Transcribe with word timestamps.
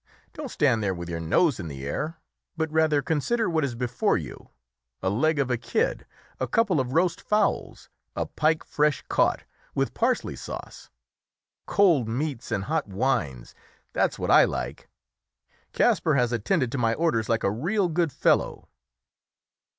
"Don't 0.33 0.49
stand 0.49 0.81
there 0.81 0.95
with 0.95 1.09
your 1.09 1.19
nose 1.19 1.59
in 1.59 1.67
the 1.67 1.85
air, 1.85 2.17
but 2.57 2.71
rather 2.71 3.03
consider 3.03 3.47
what 3.47 3.63
is 3.63 3.75
before 3.75 4.17
you 4.17 4.49
a 5.03 5.11
leg 5.11 5.37
of 5.37 5.51
a 5.51 5.59
kid, 5.59 6.07
a 6.39 6.47
couple 6.47 6.79
of 6.79 6.93
roast 6.93 7.21
fowls, 7.21 7.87
a 8.15 8.25
pike 8.25 8.63
fresh 8.63 9.03
caught, 9.09 9.43
with 9.75 9.93
parsley 9.93 10.35
sauce; 10.35 10.89
cold 11.67 12.07
meats 12.07 12.51
and 12.51 12.63
hot 12.63 12.87
wines, 12.87 13.53
that's 13.93 14.17
what 14.17 14.31
I 14.31 14.43
like. 14.43 14.89
Kasper 15.71 16.15
has 16.15 16.31
attended 16.31 16.71
to 16.71 16.79
my 16.79 16.95
orders 16.95 17.29
like 17.29 17.43
a 17.43 17.51
real 17.51 17.87
good 17.87 18.11
fellow." 18.11 18.67